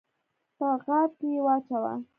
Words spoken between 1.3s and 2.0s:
یې واچوه!